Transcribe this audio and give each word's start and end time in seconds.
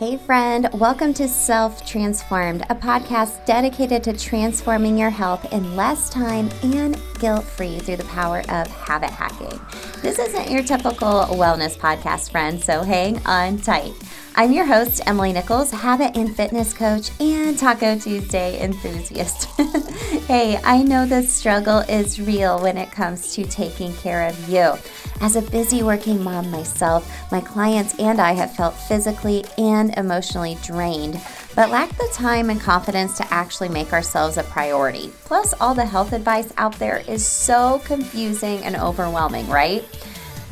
Hey, 0.00 0.16
friend, 0.16 0.66
welcome 0.72 1.12
to 1.12 1.28
Self 1.28 1.84
Transformed, 1.84 2.62
a 2.70 2.74
podcast 2.74 3.44
dedicated 3.44 4.02
to 4.04 4.16
transforming 4.16 4.96
your 4.96 5.10
health 5.10 5.52
in 5.52 5.76
less 5.76 6.08
time 6.08 6.48
and 6.62 6.98
guilt 7.18 7.44
free 7.44 7.80
through 7.80 7.98
the 7.98 8.04
power 8.04 8.38
of 8.48 8.66
habit 8.68 9.10
hacking. 9.10 9.60
This 10.00 10.18
isn't 10.18 10.50
your 10.50 10.62
typical 10.62 11.26
wellness 11.26 11.76
podcast, 11.76 12.30
friend, 12.30 12.64
so 12.64 12.82
hang 12.82 13.18
on 13.26 13.58
tight. 13.58 13.92
I'm 14.36 14.52
your 14.52 14.64
host, 14.64 15.02
Emily 15.06 15.32
Nichols, 15.32 15.70
habit 15.72 16.16
and 16.16 16.34
fitness 16.34 16.72
coach 16.72 17.10
and 17.20 17.58
Taco 17.58 17.98
Tuesday 17.98 18.62
enthusiast. 18.62 19.44
hey, 20.26 20.58
I 20.64 20.82
know 20.82 21.04
the 21.04 21.22
struggle 21.24 21.80
is 21.80 22.20
real 22.20 22.62
when 22.62 22.78
it 22.78 22.92
comes 22.92 23.34
to 23.34 23.44
taking 23.44 23.92
care 23.96 24.26
of 24.28 24.48
you. 24.48 24.74
As 25.20 25.36
a 25.36 25.42
busy 25.42 25.82
working 25.82 26.22
mom 26.22 26.50
myself, 26.50 27.10
my 27.30 27.40
clients 27.40 27.98
and 27.98 28.20
I 28.20 28.32
have 28.32 28.54
felt 28.54 28.74
physically 28.74 29.44
and 29.58 29.92
emotionally 29.98 30.56
drained, 30.62 31.20
but 31.56 31.70
lack 31.70 31.90
the 31.96 32.08
time 32.12 32.50
and 32.50 32.60
confidence 32.60 33.16
to 33.18 33.34
actually 33.34 33.68
make 33.68 33.92
ourselves 33.92 34.38
a 34.38 34.44
priority. 34.44 35.12
Plus, 35.24 35.52
all 35.60 35.74
the 35.74 35.84
health 35.84 36.12
advice 36.12 36.52
out 36.56 36.78
there 36.78 37.02
is 37.08 37.26
so 37.26 37.82
confusing 37.84 38.62
and 38.62 38.76
overwhelming, 38.76 39.48
right? 39.48 39.84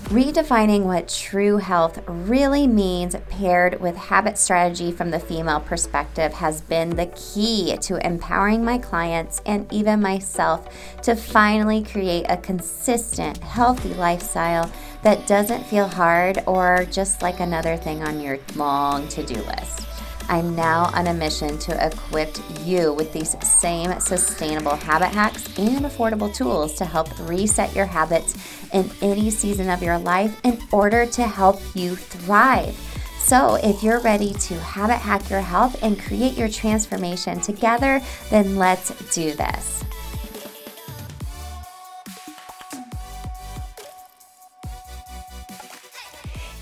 Redefining 0.09 0.85
what 0.85 1.07
true 1.07 1.59
health 1.59 2.03
really 2.07 2.67
means, 2.67 3.15
paired 3.29 3.79
with 3.79 3.95
habit 3.95 4.39
strategy 4.39 4.91
from 4.91 5.11
the 5.11 5.21
female 5.21 5.61
perspective, 5.61 6.33
has 6.33 6.63
been 6.63 6.97
the 6.97 7.13
key 7.15 7.77
to 7.83 8.07
empowering 8.07 8.65
my 8.65 8.79
clients 8.79 9.43
and 9.45 9.71
even 9.71 10.01
myself 10.01 10.67
to 11.03 11.15
finally 11.15 11.83
create 11.83 12.25
a 12.31 12.39
consistent, 12.39 13.37
healthy 13.37 13.93
lifestyle 13.93 14.73
that 15.03 15.27
doesn't 15.27 15.67
feel 15.67 15.87
hard 15.87 16.43
or 16.47 16.87
just 16.91 17.21
like 17.21 17.41
another 17.41 17.77
thing 17.77 18.03
on 18.03 18.19
your 18.19 18.39
long 18.57 19.07
to 19.09 19.23
do 19.23 19.35
list. 19.43 19.98
I'm 20.29 20.55
now 20.55 20.91
on 20.93 21.07
a 21.07 21.15
mission 21.15 21.59
to 21.59 21.87
equip 21.87 22.37
you 22.65 22.93
with 22.93 23.13
these 23.13 23.37
same 23.47 23.99
sustainable 23.99 24.77
habit 24.77 25.09
hacks 25.09 25.47
and 25.59 25.87
affordable 25.87 26.33
tools 26.35 26.75
to 26.75 26.85
help 26.85 27.09
reset 27.29 27.75
your 27.75 27.87
habits 27.87 28.37
in 28.73 28.91
any 29.01 29.31
season 29.31 29.71
of 29.71 29.83
your 29.83 29.99
life 29.99 30.39
in 30.45 30.59
order 30.71 31.07
to 31.07 31.27
help 31.27 31.61
you 31.75 31.97
thrive. 31.97 32.77
So, 33.19 33.57
if 33.57 33.83
you're 33.83 34.01
ready 34.01 34.33
to 34.33 34.55
habit 34.61 34.97
hack 34.99 35.29
your 35.29 35.41
health 35.41 35.83
and 35.83 36.01
create 36.01 36.37
your 36.37 36.49
transformation 36.49 37.41
together, 37.41 38.01
then 38.31 38.57
let's 38.57 38.89
do 39.15 39.35
this. 39.35 39.85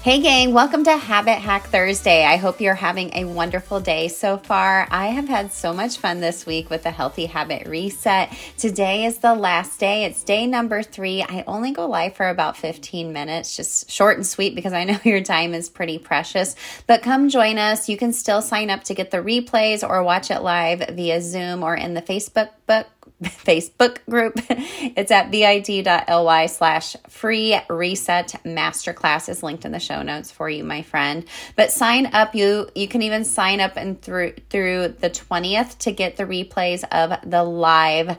Hey, 0.06 0.20
gang, 0.20 0.52
welcome 0.52 0.84
to 0.84 0.96
Habit 0.96 1.38
Hack 1.38 1.64
Thursday. 1.64 2.24
I 2.24 2.36
hope 2.36 2.60
you're 2.60 2.76
having 2.76 3.10
a 3.12 3.24
wonderful 3.24 3.80
day 3.80 4.06
so 4.06 4.38
far. 4.38 4.86
I 4.88 5.08
have 5.08 5.26
had 5.26 5.50
so 5.50 5.72
much 5.72 5.98
fun 5.98 6.20
this 6.20 6.46
week 6.46 6.70
with 6.70 6.84
the 6.84 6.92
Healthy 6.92 7.26
Habit 7.26 7.66
Reset. 7.66 8.32
Today 8.56 9.06
is 9.06 9.18
the 9.18 9.34
last 9.34 9.80
day, 9.80 10.04
it's 10.04 10.22
day 10.22 10.46
number 10.46 10.84
three. 10.84 11.24
I 11.24 11.42
only 11.48 11.72
go 11.72 11.88
live 11.88 12.14
for 12.14 12.28
about 12.28 12.56
15 12.56 13.12
minutes, 13.12 13.56
just 13.56 13.90
short 13.90 14.16
and 14.16 14.24
sweet 14.24 14.54
because 14.54 14.72
I 14.72 14.84
know 14.84 15.00
your 15.02 15.24
time 15.24 15.54
is 15.54 15.68
pretty 15.68 15.98
precious. 15.98 16.54
But 16.86 17.02
come 17.02 17.28
join 17.28 17.58
us. 17.58 17.88
You 17.88 17.96
can 17.96 18.12
still 18.12 18.42
sign 18.42 18.70
up 18.70 18.84
to 18.84 18.94
get 18.94 19.10
the 19.10 19.16
replays 19.16 19.82
or 19.82 20.04
watch 20.04 20.30
it 20.30 20.38
live 20.40 20.88
via 20.88 21.20
Zoom 21.20 21.64
or 21.64 21.74
in 21.74 21.94
the 21.94 22.02
Facebook 22.02 22.50
book 22.68 22.86
Facebook 23.22 23.98
group. 24.08 24.40
It's 24.96 25.10
at 25.10 25.30
bit.ly 25.30 26.46
slash 26.46 26.96
free 27.08 27.58
reset 27.68 28.40
masterclass 28.44 29.28
is 29.28 29.42
linked 29.42 29.64
in 29.64 29.72
the 29.72 29.80
show 29.80 30.02
notes 30.02 30.30
for 30.30 30.48
you, 30.48 30.64
my 30.64 30.82
friend. 30.82 31.24
But 31.54 31.70
sign 31.70 32.06
up. 32.06 32.34
You 32.34 32.68
you 32.74 32.88
can 32.88 33.02
even 33.02 33.24
sign 33.24 33.60
up 33.60 33.76
and 33.76 34.00
through 34.00 34.34
through 34.48 34.94
the 35.00 35.10
20th 35.10 35.78
to 35.78 35.92
get 35.92 36.16
the 36.16 36.24
replays 36.24 36.84
of 36.90 37.18
the 37.28 37.42
live 37.42 38.16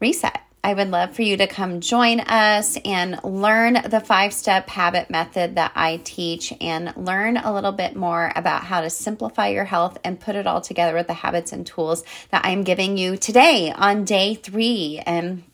reset. 0.00 0.47
I 0.68 0.74
would 0.74 0.90
love 0.90 1.16
for 1.16 1.22
you 1.22 1.38
to 1.38 1.46
come 1.46 1.80
join 1.80 2.20
us 2.20 2.76
and 2.84 3.18
learn 3.24 3.78
the 3.88 4.00
five 4.00 4.34
step 4.34 4.68
habit 4.68 5.08
method 5.08 5.54
that 5.54 5.72
I 5.74 5.96
teach 6.04 6.52
and 6.60 6.94
learn 6.94 7.38
a 7.38 7.54
little 7.54 7.72
bit 7.72 7.96
more 7.96 8.30
about 8.36 8.64
how 8.64 8.82
to 8.82 8.90
simplify 8.90 9.48
your 9.48 9.64
health 9.64 9.96
and 10.04 10.20
put 10.20 10.36
it 10.36 10.46
all 10.46 10.60
together 10.60 10.94
with 10.94 11.06
the 11.06 11.14
habits 11.14 11.54
and 11.54 11.66
tools 11.66 12.04
that 12.32 12.42
I'm 12.44 12.64
giving 12.64 12.98
you 12.98 13.16
today 13.16 13.72
on 13.72 14.04
day 14.04 14.34
three. 14.34 15.02
And 15.06 15.44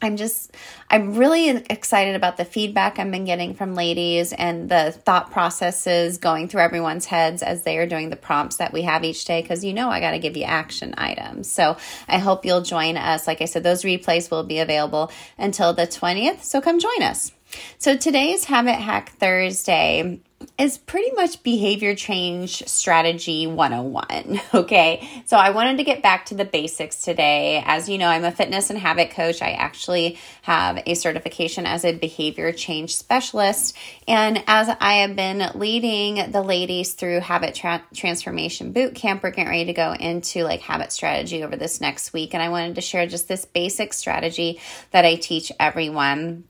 I'm 0.00 0.16
just, 0.16 0.54
I'm 0.88 1.14
really 1.16 1.48
excited 1.48 2.14
about 2.14 2.36
the 2.36 2.44
feedback 2.44 2.98
I've 3.00 3.10
been 3.10 3.24
getting 3.24 3.54
from 3.54 3.74
ladies 3.74 4.32
and 4.32 4.68
the 4.68 4.92
thought 4.92 5.32
processes 5.32 6.18
going 6.18 6.48
through 6.48 6.60
everyone's 6.60 7.04
heads 7.04 7.42
as 7.42 7.62
they 7.62 7.78
are 7.78 7.86
doing 7.86 8.08
the 8.08 8.16
prompts 8.16 8.56
that 8.56 8.72
we 8.72 8.82
have 8.82 9.02
each 9.02 9.24
day 9.24 9.42
because 9.42 9.64
you 9.64 9.72
know 9.72 9.88
I 9.88 9.98
got 9.98 10.12
to 10.12 10.20
give 10.20 10.36
you 10.36 10.44
action 10.44 10.94
items. 10.96 11.50
So 11.50 11.76
I 12.06 12.18
hope 12.18 12.44
you'll 12.44 12.62
join 12.62 12.96
us. 12.96 13.26
Like 13.26 13.42
I 13.42 13.46
said, 13.46 13.64
those 13.64 13.82
replays 13.82 14.30
will 14.30 14.44
be 14.44 14.60
available 14.60 15.10
until 15.36 15.72
the 15.72 15.86
20th. 15.86 16.42
So 16.44 16.60
come 16.60 16.78
join 16.78 17.02
us. 17.02 17.32
So 17.78 17.96
today's 17.96 18.44
Habit 18.44 18.76
Hack 18.76 19.10
Thursday 19.18 20.20
is 20.56 20.78
pretty 20.78 21.10
much 21.12 21.42
behavior 21.42 21.94
change 21.94 22.66
strategy 22.66 23.46
101. 23.46 24.40
Okay. 24.58 25.08
So 25.26 25.36
I 25.36 25.50
wanted 25.50 25.76
to 25.76 25.84
get 25.84 26.02
back 26.02 26.26
to 26.26 26.34
the 26.34 26.44
basics 26.44 27.02
today. 27.02 27.62
As 27.64 27.88
you 27.88 27.96
know, 27.96 28.08
I'm 28.08 28.24
a 28.24 28.32
fitness 28.32 28.70
and 28.70 28.78
habit 28.78 29.10
coach. 29.10 29.40
I 29.40 29.52
actually 29.52 30.18
have 30.42 30.82
a 30.84 30.94
certification 30.94 31.64
as 31.64 31.84
a 31.84 31.92
behavior 31.92 32.50
change 32.52 32.96
specialist. 32.96 33.76
And 34.08 34.42
as 34.46 34.68
I 34.80 34.94
have 34.94 35.14
been 35.14 35.50
leading 35.54 36.32
the 36.32 36.42
ladies 36.42 36.94
through 36.94 37.20
habit 37.20 37.54
tra- 37.54 37.84
transformation 37.94 38.72
boot 38.72 38.94
camp, 38.94 39.22
we're 39.22 39.30
getting 39.30 39.50
ready 39.50 39.66
to 39.66 39.74
go 39.74 39.92
into 39.92 40.44
like 40.44 40.60
habit 40.60 40.90
strategy 40.90 41.44
over 41.44 41.56
this 41.56 41.80
next 41.80 42.12
week. 42.12 42.34
And 42.34 42.42
I 42.42 42.48
wanted 42.48 42.74
to 42.76 42.80
share 42.80 43.06
just 43.06 43.28
this 43.28 43.44
basic 43.44 43.92
strategy 43.92 44.60
that 44.90 45.04
I 45.04 45.16
teach 45.16 45.52
everyone. 45.60 46.44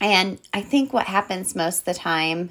And 0.00 0.38
I 0.52 0.62
think 0.62 0.92
what 0.92 1.06
happens 1.06 1.54
most 1.54 1.80
of 1.80 1.84
the 1.86 1.94
time 1.94 2.50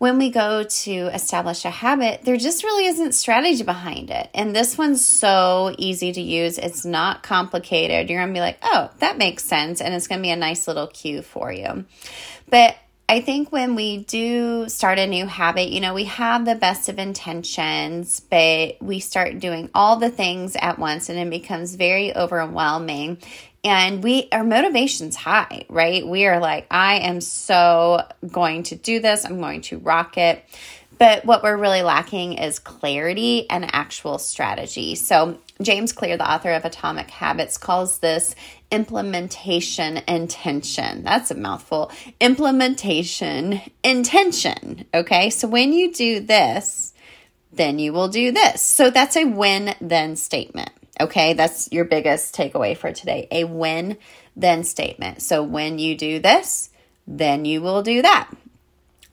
when 0.00 0.16
we 0.16 0.30
go 0.30 0.62
to 0.62 0.92
establish 1.12 1.66
a 1.66 1.70
habit, 1.70 2.22
there 2.22 2.38
just 2.38 2.64
really 2.64 2.86
isn't 2.86 3.12
strategy 3.12 3.62
behind 3.62 4.08
it. 4.08 4.30
And 4.32 4.56
this 4.56 4.78
one's 4.78 5.04
so 5.04 5.74
easy 5.76 6.10
to 6.10 6.20
use. 6.22 6.56
It's 6.56 6.86
not 6.86 7.22
complicated. 7.22 8.08
You're 8.08 8.20
going 8.20 8.32
to 8.32 8.34
be 8.34 8.40
like, 8.40 8.56
oh, 8.62 8.88
that 9.00 9.18
makes 9.18 9.44
sense. 9.44 9.82
And 9.82 9.92
it's 9.92 10.08
going 10.08 10.20
to 10.20 10.22
be 10.22 10.30
a 10.30 10.36
nice 10.36 10.66
little 10.66 10.86
cue 10.86 11.20
for 11.20 11.52
you. 11.52 11.84
But 12.48 12.76
I 13.10 13.20
think 13.20 13.50
when 13.50 13.74
we 13.74 14.04
do 14.04 14.68
start 14.68 15.00
a 15.00 15.06
new 15.08 15.26
habit, 15.26 15.70
you 15.70 15.80
know, 15.80 15.94
we 15.94 16.04
have 16.04 16.44
the 16.44 16.54
best 16.54 16.88
of 16.88 17.00
intentions, 17.00 18.20
but 18.20 18.76
we 18.80 19.00
start 19.00 19.40
doing 19.40 19.68
all 19.74 19.96
the 19.96 20.10
things 20.10 20.54
at 20.54 20.78
once 20.78 21.08
and 21.08 21.18
it 21.18 21.28
becomes 21.28 21.74
very 21.74 22.14
overwhelming. 22.14 23.18
And 23.64 24.00
we 24.04 24.28
our 24.30 24.44
motivation's 24.44 25.16
high 25.16 25.64
right? 25.68 26.06
We 26.06 26.26
are 26.26 26.38
like 26.38 26.68
i 26.70 27.00
am 27.00 27.20
so 27.20 28.06
going 28.30 28.62
to 28.64 28.76
do 28.76 29.00
this. 29.00 29.24
I'm 29.24 29.40
going 29.40 29.62
to 29.62 29.78
rock 29.78 30.16
it 30.16 30.44
but 31.00 31.24
what 31.24 31.42
we're 31.42 31.56
really 31.56 31.82
lacking 31.82 32.34
is 32.34 32.60
clarity 32.60 33.50
and 33.50 33.74
actual 33.74 34.18
strategy. 34.18 34.94
So 34.94 35.38
james 35.60 35.92
clear 35.92 36.16
the 36.16 36.30
author 36.30 36.52
of 36.52 36.64
atomic 36.64 37.10
habits 37.10 37.58
calls 37.58 37.98
this 37.98 38.36
implementation 38.70 40.02
intention. 40.06 41.02
That's 41.02 41.32
a 41.32 41.34
mouthful. 41.34 41.90
Implementation 42.20 43.60
intention 43.82 44.86
okay? 44.94 45.30
So 45.30 45.48
when 45.48 45.72
you 45.72 45.92
do 45.92 46.20
this 46.20 46.94
then 47.52 47.80
you 47.80 47.92
will 47.92 48.08
do 48.08 48.30
this. 48.30 48.62
So 48.62 48.90
that's 48.90 49.16
a 49.16 49.24
when 49.24 49.74
then 49.80 50.14
statement 50.14 50.70
Okay, 51.00 51.32
that's 51.32 51.72
your 51.72 51.86
biggest 51.86 52.34
takeaway 52.34 52.76
for 52.76 52.92
today 52.92 53.26
a 53.30 53.44
when 53.44 53.96
then 54.36 54.64
statement. 54.64 55.22
So 55.22 55.42
when 55.42 55.78
you 55.78 55.96
do 55.96 56.18
this, 56.18 56.68
then 57.06 57.46
you 57.46 57.62
will 57.62 57.82
do 57.82 58.02
that. 58.02 58.30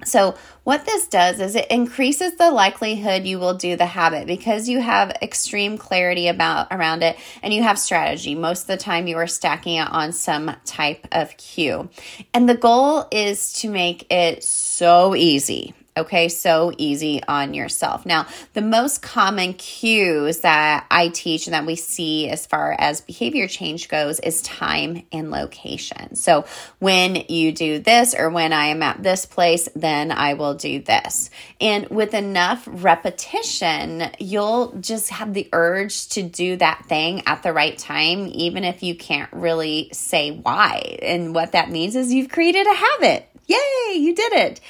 So, 0.05 0.35
what 0.63 0.85
this 0.85 1.07
does 1.07 1.39
is 1.39 1.55
it 1.55 1.71
increases 1.71 2.35
the 2.37 2.51
likelihood 2.51 3.25
you 3.25 3.39
will 3.39 3.55
do 3.55 3.75
the 3.75 3.85
habit 3.85 4.27
because 4.27 4.69
you 4.69 4.79
have 4.79 5.09
extreme 5.21 5.77
clarity 5.77 6.27
about 6.27 6.67
around 6.71 7.01
it 7.01 7.17
and 7.41 7.51
you 7.51 7.63
have 7.63 7.79
strategy. 7.79 8.35
Most 8.35 8.61
of 8.61 8.67
the 8.67 8.77
time 8.77 9.07
you 9.07 9.17
are 9.17 9.27
stacking 9.27 9.77
it 9.77 9.87
on 9.89 10.11
some 10.13 10.55
type 10.65 11.07
of 11.11 11.35
cue. 11.37 11.89
And 12.33 12.47
the 12.47 12.55
goal 12.55 13.07
is 13.11 13.53
to 13.53 13.69
make 13.69 14.11
it 14.11 14.43
so 14.43 15.15
easy 15.15 15.73
Okay, 15.97 16.29
so 16.29 16.71
easy 16.77 17.21
on 17.27 17.55
yourself. 17.55 18.05
Now, 18.05 18.27
the 18.53 18.61
most 18.61 19.01
common 19.01 19.53
cues 19.53 20.39
that 20.39 20.85
I 20.91 21.07
teach 21.09 21.47
and 21.47 21.55
that 21.55 21.65
we 21.65 21.75
see 21.75 22.29
as 22.29 22.45
far 22.45 22.75
as 22.77 23.01
behavior 23.01 23.47
change 23.47 23.89
goes 23.89 24.19
is 24.19 24.43
time 24.43 25.03
and 25.11 25.31
location. 25.31 26.15
So, 26.15 26.45
when 26.77 27.15
you 27.29 27.51
do 27.51 27.79
this 27.79 28.13
or 28.13 28.29
when 28.29 28.53
I 28.53 28.67
am 28.67 28.83
at 28.83 29.01
this 29.01 29.25
place, 29.25 29.67
then 29.75 30.11
I 30.11 30.35
will 30.35 30.53
do 30.53 30.81
this. 30.81 31.31
And 31.59 31.89
with 31.89 32.13
enough 32.13 32.67
repetition, 32.67 34.03
you'll 34.19 34.73
just 34.79 35.09
have 35.09 35.33
the 35.33 35.49
urge 35.51 36.09
to 36.09 36.21
do 36.21 36.57
that 36.57 36.85
thing 36.85 37.23
at 37.25 37.41
the 37.41 37.53
right 37.53 37.77
time, 37.77 38.27
even 38.27 38.63
if 38.63 38.83
you 38.83 38.95
can't 38.95 39.31
really 39.33 39.89
say 39.93 40.29
why. 40.31 40.99
And 41.01 41.33
what 41.33 41.53
that 41.53 41.71
means 41.71 41.95
is 41.95 42.13
you've 42.13 42.29
created 42.29 42.67
a 42.67 42.75
habit. 42.75 43.29
Yay, 43.47 43.97
you 43.97 44.13
did 44.13 44.33
it. 44.33 44.61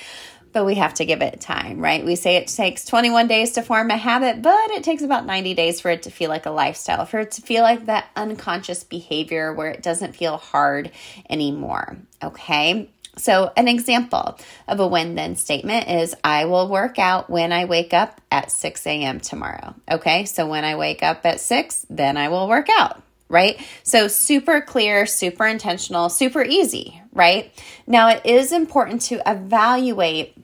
But 0.54 0.66
we 0.66 0.76
have 0.76 0.94
to 0.96 1.06
give 1.06 1.22
it 1.22 1.40
time, 1.42 1.80
right? 1.80 2.06
We 2.06 2.16
say 2.16 2.36
it 2.36 2.48
takes 2.48 2.86
21 2.86 3.28
days 3.28 3.52
to 3.54 3.62
form 3.62 3.92
a 3.92 3.98
habit, 3.98 4.42
but 4.42 4.72
it 4.72 4.84
takes 4.84 5.04
about 5.04 5.26
90 5.26 5.54
days 5.54 5.82
for 5.82 5.90
it 5.90 6.04
to 6.04 6.12
feel 6.12 6.30
like 6.30 6.46
a 6.46 6.52
lifestyle, 6.52 7.06
for 7.06 7.20
it 7.20 7.32
to 7.32 7.42
feel 7.42 7.64
like 7.64 7.86
that 7.86 8.08
unconscious 8.16 8.84
behavior 8.84 9.54
where 9.54 9.70
it 9.70 9.82
doesn't 9.82 10.16
feel 10.16 10.38
hard 10.38 10.92
anymore. 11.30 11.98
Okay. 12.24 12.90
So, 13.18 13.52
an 13.58 13.68
example 13.68 14.38
of 14.68 14.80
a 14.80 14.88
when 14.88 15.16
then 15.16 15.36
statement 15.36 15.90
is 15.90 16.16
I 16.24 16.46
will 16.46 16.68
work 16.68 17.00
out 17.00 17.30
when 17.30 17.52
I 17.52 17.66
wake 17.66 17.92
up 17.92 18.22
at 18.32 18.52
6 18.52 18.86
a.m. 18.86 19.20
tomorrow. 19.20 19.74
Okay. 19.90 20.26
So, 20.26 20.48
when 20.48 20.64
I 20.64 20.76
wake 20.76 21.02
up 21.02 21.26
at 21.26 21.40
6, 21.40 21.88
then 21.90 22.16
I 22.16 22.30
will 22.30 22.48
work 22.48 22.68
out 22.78 23.02
right? 23.30 23.60
So, 23.84 24.08
super 24.08 24.62
clear, 24.62 25.06
super 25.06 25.46
intentional, 25.46 26.10
super 26.10 26.44
easy, 26.44 27.02
right? 27.14 27.52
Now, 27.86 28.10
it 28.10 28.26
is 28.26 28.52
important 28.52 29.02
to 29.04 29.22
evaluate 29.26 30.36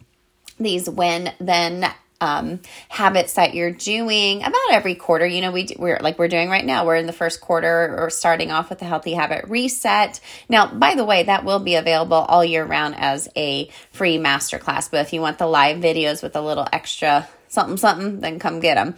these 0.59 0.89
when 0.89 1.33
then 1.39 1.91
um, 2.23 2.61
habits 2.87 3.33
that 3.33 3.53
you're 3.53 3.71
doing 3.71 4.43
about 4.43 4.71
every 4.71 4.95
quarter. 4.95 5.25
You 5.25 5.41
know, 5.41 5.51
we 5.51 5.67
we're 5.77 5.99
like 5.99 6.17
we're 6.17 6.29
doing 6.29 6.49
right 6.49 6.63
now. 6.63 6.85
We're 6.85 6.95
in 6.95 7.05
the 7.05 7.13
first 7.13 7.41
quarter 7.41 7.97
or 7.99 8.09
starting 8.09 8.49
off 8.49 8.69
with 8.69 8.81
a 8.81 8.85
healthy 8.85 9.13
habit 9.13 9.45
reset. 9.49 10.21
Now, 10.47 10.67
by 10.67 10.95
the 10.95 11.03
way, 11.03 11.23
that 11.23 11.43
will 11.43 11.59
be 11.59 11.75
available 11.75 12.15
all 12.15 12.45
year 12.45 12.63
round 12.63 12.95
as 12.97 13.27
a 13.35 13.69
free 13.91 14.17
masterclass. 14.17 14.89
But 14.89 15.01
if 15.01 15.11
you 15.11 15.19
want 15.19 15.37
the 15.37 15.47
live 15.47 15.77
videos 15.77 16.23
with 16.23 16.37
a 16.37 16.41
little 16.41 16.67
extra 16.71 17.27
something, 17.53 17.77
something, 17.77 18.19
then 18.19 18.39
come 18.39 18.59
get 18.59 18.75
them 18.75 18.95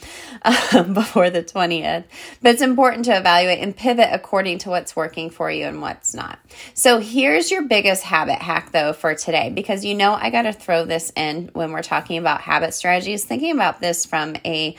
um, 0.74 0.94
before 0.94 1.30
the 1.30 1.44
20th. 1.44 2.06
But 2.42 2.54
it's 2.54 2.62
important 2.62 3.06
to 3.06 3.18
evaluate 3.18 3.60
and 3.60 3.75
pivot 3.75 4.10
according 4.12 4.60
to 4.60 4.69
what's 4.69 4.96
working 4.96 5.30
for 5.30 5.52
you 5.52 5.66
and 5.66 5.81
what's 5.81 6.13
not. 6.13 6.40
So 6.74 7.00
here's 7.00 7.52
your 7.52 7.63
biggest 7.63 8.04
habit 8.04 8.40
hack, 8.40 8.72
though, 8.72 8.94
for 8.94 9.13
today, 9.13 9.52
because 9.54 9.84
you 9.84 9.94
know 9.94 10.13
I 10.13 10.30
got 10.30 10.44
to 10.44 10.54
throw 10.54 10.86
this 10.86 11.12
in 11.16 11.50
when 11.54 11.72
we're 11.72 11.84
talking 11.84 12.18
about 12.18 12.42
habit 12.42 12.74
strategies, 12.74 13.25
thinking 13.25 13.52
about 13.52 13.81
this 13.81 14.06
from 14.06 14.36
a 14.46 14.75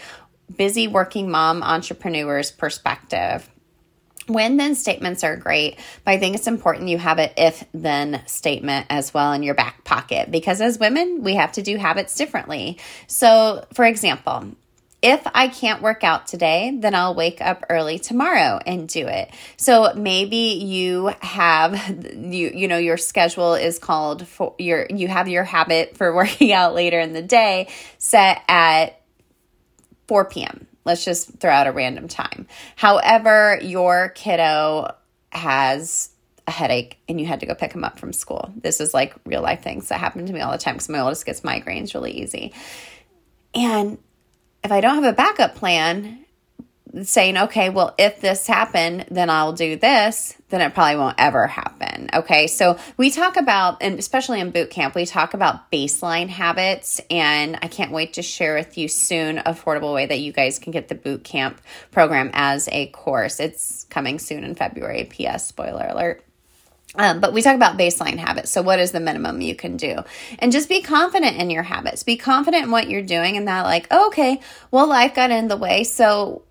busy 0.55 0.89
working 0.89 1.31
mom 1.31 1.63
entrepreneur's 1.63 2.51
perspective. 2.51 3.49
When 4.27 4.57
then 4.57 4.75
statements 4.75 5.23
are 5.23 5.37
great, 5.37 5.79
but 6.05 6.13
I 6.13 6.19
think 6.19 6.35
it's 6.35 6.49
important 6.49 6.89
you 6.89 6.99
have 6.99 7.19
an 7.19 7.31
if 7.37 7.65
then 7.73 8.23
statement 8.27 8.87
as 8.91 9.15
well 9.15 9.33
in 9.33 9.45
your 9.45 9.55
back 9.55 9.85
pocket 9.85 10.31
because 10.31 10.61
as 10.61 10.79
women, 10.79 11.23
we 11.23 11.35
have 11.35 11.53
to 11.53 11.63
do 11.63 11.77
habits 11.77 12.17
differently. 12.17 12.79
So, 13.07 13.65
for 13.73 13.85
example, 13.85 14.57
if 15.03 15.25
I 15.35 15.47
can't 15.47 15.83
work 15.83 16.03
out 16.03 16.27
today, 16.27 16.77
then 16.77 16.95
I'll 16.95 17.15
wake 17.15 17.41
up 17.41 17.65
early 17.69 17.99
tomorrow 18.01 18.59
and 18.67 18.89
do 18.89 19.07
it. 19.07 19.31
So 19.57 19.93
maybe 19.95 20.59
you 20.65 21.13
have 21.21 21.77
you 22.13 22.51
you 22.53 22.67
know 22.67 22.79
your 22.79 22.97
schedule 22.97 23.55
is 23.55 23.79
called 23.79 24.27
for 24.27 24.55
your 24.59 24.87
you 24.91 25.07
have 25.07 25.29
your 25.29 25.45
habit 25.45 25.97
for 25.97 26.13
working 26.17 26.53
out 26.53 26.75
later 26.75 26.99
in 26.99 27.13
the 27.13 27.23
day 27.23 27.69
set 27.99 28.43
at 28.49 29.01
4 30.09 30.25
p.m. 30.25 30.67
Let's 30.87 31.05
just 31.05 31.39
throw 31.39 31.51
out 31.51 31.67
a 31.67 31.73
random 31.73 32.09
time. 32.09 32.47
However, 32.77 33.59
your 33.61 34.11
kiddo 34.11 34.95
has 35.33 36.11
a 36.47 36.51
headache 36.51 36.99
and 37.09 37.21
you 37.21 37.27
had 37.27 37.41
to 37.41 37.47
go 37.47 37.55
pick 37.55 37.73
him 37.73 37.85
up 37.85 37.99
from 37.99 38.13
school. 38.13 38.53
This 38.57 38.81
is 38.81 38.95
like 38.95 39.15
real 39.27 39.43
life 39.43 39.63
things 39.63 39.89
that 39.89 39.99
happen 39.99 40.25
to 40.25 40.33
me 40.33 40.41
all 40.41 40.53
the 40.53 40.59
time 40.59 40.75
because 40.75 40.89
my 40.89 41.01
oldest 41.01 41.27
gets 41.27 41.41
migraines 41.41 41.93
really 41.93 42.13
easy. 42.13 42.55
And 43.55 43.99
if 44.63 44.71
I 44.71 44.81
don't 44.81 45.03
have 45.03 45.13
a 45.13 45.17
backup 45.17 45.57
plan, 45.57 46.25
saying, 47.05 47.37
okay, 47.37 47.71
well, 47.71 47.95
if 47.99 48.21
this 48.21 48.47
happened, 48.47 49.07
then 49.11 49.29
I'll 49.31 49.53
do 49.53 49.77
this, 49.77 50.37
then 50.49 50.61
it 50.61 50.75
probably 50.75 50.97
won't 50.97 51.17
ever 51.19 51.47
happen. 51.47 52.09
Okay. 52.15 52.47
So 52.47 52.79
we 52.97 53.11
talk 53.11 53.37
about, 53.37 53.83
and 53.83 53.99
especially 53.99 54.41
in 54.41 54.51
boot 54.51 54.71
camp, 54.71 54.95
we 54.95 55.05
talk 55.07 55.35
about 55.35 55.71
baseline 55.71 56.29
habits. 56.29 57.01
And 57.11 57.59
I 57.63 57.69
can't 57.69 57.93
wait 57.93 58.15
to 58.15 58.23
share 58.23 58.55
with 58.55 58.79
you 58.79 58.89
soon 58.89 59.39
affordable 59.39 59.95
way 59.95 60.07
that 60.07 60.21
you 60.21 60.33
guys 60.33 60.59
can 60.59 60.73
get 60.73 60.89
the 60.89 60.95
boot 60.95 61.25
camp 61.25 61.61
program 61.91 62.31
as 62.33 62.69
a 62.73 62.87
course. 62.87 63.41
It's 63.41 63.85
coming 63.91 64.19
soon 64.19 64.45
in 64.45 64.55
February. 64.55 65.05
P.S. 65.05 65.47
Spoiler 65.47 65.87
alert. 65.89 66.23
Um, 66.99 67.21
but 67.21 67.33
we 67.33 67.43
talk 67.43 67.55
about 67.55 67.77
baseline 67.77 68.17
habits. 68.17 68.51
So, 68.51 68.63
what 68.63 68.79
is 68.79 68.93
the 68.93 69.01
minimum 69.01 69.41
you 69.41 69.55
can 69.55 69.77
do? 69.77 70.03
And 70.39 70.51
just 70.51 70.69
be 70.69 70.83
confident 70.83 71.37
in 71.37 71.51
your 71.51 71.63
habits. 71.63 72.03
Be 72.03 72.17
confident 72.17 72.65
in 72.65 72.71
what 72.71 72.89
you're 72.89 73.03
doing, 73.03 73.37
and 73.37 73.49
that, 73.49 73.63
like, 73.63 73.93
okay, 73.93 74.41
well, 74.71 74.87
life 74.87 75.15
got 75.15 75.31
in 75.31 75.49
the 75.49 75.57
way. 75.57 75.85
So, 75.85 76.43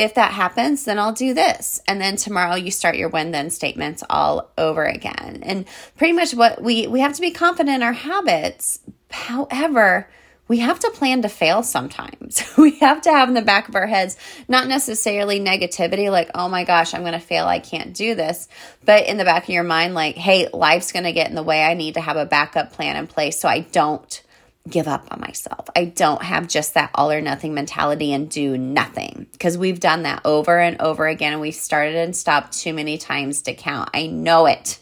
if 0.00 0.14
that 0.14 0.32
happens, 0.32 0.84
then 0.84 0.98
I'll 0.98 1.12
do 1.12 1.34
this. 1.34 1.82
And 1.86 2.00
then 2.00 2.16
tomorrow 2.16 2.54
you 2.54 2.70
start 2.70 2.96
your 2.96 3.10
when 3.10 3.32
then 3.32 3.50
statements 3.50 4.02
all 4.08 4.50
over 4.56 4.84
again. 4.84 5.40
And 5.42 5.66
pretty 5.98 6.14
much 6.14 6.32
what 6.32 6.62
we 6.62 6.86
we 6.86 7.00
have 7.00 7.12
to 7.14 7.20
be 7.20 7.30
confident 7.30 7.76
in 7.76 7.82
our 7.82 7.92
habits. 7.92 8.80
However, 9.10 10.08
we 10.48 10.60
have 10.60 10.80
to 10.80 10.90
plan 10.92 11.20
to 11.22 11.28
fail 11.28 11.62
sometimes. 11.62 12.42
we 12.56 12.78
have 12.78 13.02
to 13.02 13.10
have 13.10 13.28
in 13.28 13.34
the 13.34 13.42
back 13.42 13.68
of 13.68 13.76
our 13.76 13.86
heads 13.86 14.16
not 14.48 14.66
necessarily 14.68 15.38
negativity 15.38 16.10
like, 16.10 16.30
"Oh 16.34 16.48
my 16.48 16.64
gosh, 16.64 16.94
I'm 16.94 17.02
going 17.02 17.12
to 17.12 17.20
fail. 17.20 17.46
I 17.46 17.58
can't 17.58 17.92
do 17.94 18.14
this." 18.14 18.48
But 18.86 19.06
in 19.06 19.18
the 19.18 19.24
back 19.24 19.42
of 19.44 19.50
your 19.50 19.64
mind 19.64 19.92
like, 19.92 20.16
"Hey, 20.16 20.48
life's 20.50 20.92
going 20.92 21.04
to 21.04 21.12
get 21.12 21.28
in 21.28 21.34
the 21.34 21.42
way. 21.42 21.62
I 21.62 21.74
need 21.74 21.94
to 21.94 22.00
have 22.00 22.16
a 22.16 22.24
backup 22.24 22.72
plan 22.72 22.96
in 22.96 23.06
place 23.06 23.38
so 23.38 23.50
I 23.50 23.60
don't 23.60 24.22
give 24.68 24.88
up 24.88 25.08
on 25.10 25.20
myself. 25.20 25.68
I 25.74 25.86
don't 25.86 26.22
have 26.22 26.46
just 26.46 26.74
that 26.74 26.90
all 26.94 27.10
or 27.10 27.20
nothing 27.20 27.54
mentality 27.54 28.12
and 28.12 28.30
do 28.30 28.58
nothing 28.58 29.26
because 29.32 29.56
we've 29.56 29.80
done 29.80 30.02
that 30.02 30.20
over 30.24 30.58
and 30.58 30.80
over 30.80 31.06
again 31.06 31.32
and 31.32 31.40
we've 31.40 31.54
started 31.54 31.96
and 31.96 32.14
stopped 32.14 32.58
too 32.58 32.72
many 32.72 32.98
times 32.98 33.42
to 33.42 33.54
count. 33.54 33.90
I 33.94 34.06
know 34.06 34.46
it. 34.46 34.78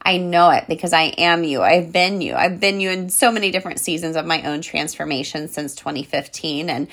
I 0.00 0.18
know 0.18 0.50
it 0.50 0.66
because 0.68 0.92
I 0.92 1.04
am 1.18 1.42
you. 1.42 1.62
I've 1.62 1.92
been 1.92 2.20
you. 2.20 2.34
I've 2.34 2.60
been 2.60 2.78
you 2.78 2.90
in 2.90 3.08
so 3.08 3.32
many 3.32 3.50
different 3.50 3.80
seasons 3.80 4.14
of 4.14 4.24
my 4.24 4.42
own 4.42 4.60
transformation 4.60 5.48
since 5.48 5.74
2015 5.74 6.70
and 6.70 6.86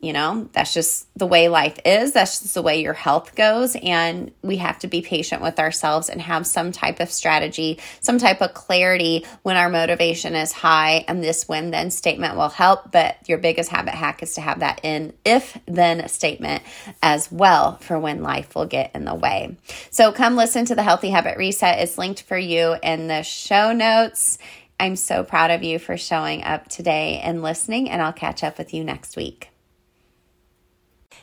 you 0.00 0.14
know, 0.14 0.48
that's 0.52 0.72
just 0.72 1.06
the 1.18 1.26
way 1.26 1.48
life 1.48 1.78
is. 1.84 2.12
That's 2.12 2.40
just 2.40 2.54
the 2.54 2.62
way 2.62 2.80
your 2.80 2.94
health 2.94 3.34
goes. 3.34 3.76
And 3.76 4.32
we 4.40 4.56
have 4.56 4.78
to 4.78 4.86
be 4.86 5.02
patient 5.02 5.42
with 5.42 5.58
ourselves 5.58 6.08
and 6.08 6.22
have 6.22 6.46
some 6.46 6.72
type 6.72 7.00
of 7.00 7.10
strategy, 7.10 7.78
some 8.00 8.16
type 8.16 8.40
of 8.40 8.54
clarity 8.54 9.26
when 9.42 9.58
our 9.58 9.68
motivation 9.68 10.34
is 10.34 10.52
high. 10.52 11.04
And 11.06 11.22
this 11.22 11.46
when 11.46 11.70
then 11.70 11.90
statement 11.90 12.36
will 12.36 12.48
help. 12.48 12.90
But 12.90 13.16
your 13.28 13.36
biggest 13.36 13.70
habit 13.70 13.92
hack 13.92 14.22
is 14.22 14.34
to 14.34 14.40
have 14.40 14.60
that 14.60 14.80
in 14.82 15.12
if 15.22 15.58
then 15.66 16.08
statement 16.08 16.62
as 17.02 17.30
well 17.30 17.76
for 17.76 17.98
when 17.98 18.22
life 18.22 18.54
will 18.54 18.66
get 18.66 18.92
in 18.94 19.04
the 19.04 19.14
way. 19.14 19.58
So 19.90 20.12
come 20.12 20.34
listen 20.34 20.64
to 20.64 20.74
the 20.74 20.82
Healthy 20.82 21.10
Habit 21.10 21.36
Reset. 21.36 21.78
It's 21.78 21.98
linked 21.98 22.22
for 22.22 22.38
you 22.38 22.74
in 22.82 23.08
the 23.08 23.22
show 23.22 23.72
notes. 23.72 24.38
I'm 24.78 24.96
so 24.96 25.24
proud 25.24 25.50
of 25.50 25.62
you 25.62 25.78
for 25.78 25.98
showing 25.98 26.42
up 26.42 26.68
today 26.68 27.20
and 27.22 27.42
listening, 27.42 27.90
and 27.90 28.00
I'll 28.00 28.14
catch 28.14 28.42
up 28.42 28.56
with 28.56 28.72
you 28.72 28.82
next 28.82 29.14
week. 29.14 29.50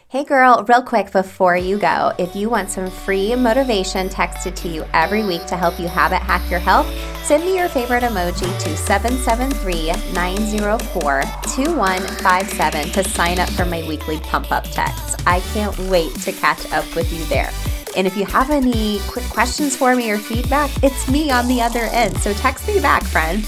Hey 0.10 0.24
girl, 0.24 0.64
real 0.70 0.84
quick 0.84 1.12
before 1.12 1.58
you 1.58 1.78
go, 1.78 2.14
if 2.18 2.34
you 2.34 2.50
want 2.50 2.70
some 2.70 2.90
free 2.90 3.36
motivation 3.36 4.08
texted 4.08 4.56
to 4.56 4.70
you 4.70 4.86
every 4.94 5.26
week 5.26 5.46
to 5.48 5.58
help 5.58 5.78
you 5.82 5.90
habit 5.90 6.22
hack 6.22 6.50
your 6.50 6.62
health, 6.62 6.88
send 7.26 7.44
me 7.44 7.58
your 7.58 7.68
favorite 7.68 8.04
emoji 8.04 8.48
to 8.60 8.78
773 8.78 9.88
904 10.14 11.24
2157 11.24 12.90
to 12.94 13.04
sign 13.04 13.38
up 13.38 13.50
for 13.50 13.66
my 13.66 13.86
weekly 13.86 14.18
pump 14.22 14.50
up 14.50 14.64
text. 14.72 15.22
I 15.28 15.42
can't 15.52 15.78
wait 15.90 16.16
to 16.22 16.32
catch 16.32 16.72
up 16.72 16.86
with 16.96 17.12
you 17.12 17.26
there. 17.26 17.52
And 17.98 18.08
if 18.08 18.16
you 18.16 18.26
have 18.28 18.50
any 18.50 19.02
quick 19.10 19.26
questions 19.26 19.76
for 19.76 19.94
me 19.94 20.10
or 20.10 20.20
feedback, 20.20 20.72
it's 20.82 21.10
me 21.10 21.32
on 21.32 21.50
the 21.50 21.60
other 21.60 21.90
end. 21.92 22.18
So 22.20 22.32
text 22.32 22.66
me 22.66 22.80
back, 22.80 23.04
friend. 23.04 23.46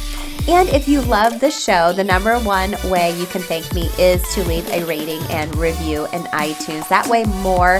And 0.52 0.68
if 0.70 0.88
you 0.88 1.02
love 1.02 1.40
the 1.40 1.52
show, 1.52 1.94
the 1.94 2.04
number 2.04 2.40
one 2.40 2.72
way 2.90 3.16
you 3.20 3.28
can 3.28 3.44
thank 3.44 3.72
me 3.72 3.88
is 4.00 4.24
to 4.34 4.44
leave 4.46 4.68
a 4.70 4.84
rating 4.84 5.22
and 5.30 5.56
review 5.56 6.06
in 6.06 6.24
iTunes. 6.24 6.90
That 6.90 7.06
way, 7.06 7.24
more 7.26 7.80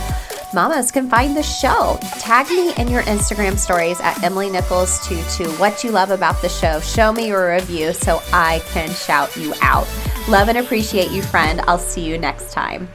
mamas 0.54 0.92
can 0.92 1.10
find 1.10 1.36
the 1.36 1.42
show. 1.42 1.98
Tag 2.20 2.48
me 2.50 2.76
in 2.76 2.88
your 2.88 3.02
Instagram 3.04 3.58
stories 3.58 4.00
at 4.02 4.22
Emily 4.24 4.52
Nichols 4.52 5.04
22 5.08 5.50
what 5.54 5.84
you 5.84 5.90
love 5.90 6.12
about 6.12 6.44
the 6.44 6.50
show. 6.50 6.80
Show 6.80 7.12
me 7.12 7.30
your 7.30 7.56
review 7.56 7.92
so 7.92 8.22
I 8.32 8.62
can 8.68 8.92
shout 8.92 9.36
you 9.36 9.52
out. 9.64 9.88
Love 10.28 10.48
and 10.48 10.60
appreciate 10.60 11.10
you, 11.10 11.24
friend. 11.24 11.62
I'll 11.62 11.80
see 11.80 12.06
you 12.06 12.20
next 12.20 12.52
time. 12.52 12.88